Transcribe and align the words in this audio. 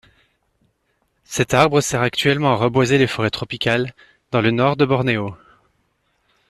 Cet 1.25 1.53
arbre 1.53 1.79
sert 1.79 2.01
actuellement 2.01 2.53
à 2.53 2.55
reboiser 2.55 2.97
les 2.97 3.05
forêts 3.05 3.29
tropicales 3.29 3.93
dans 4.31 4.41
le 4.41 4.49
nord 4.49 4.75
de 4.75 4.83
Bornéo. 4.85 5.37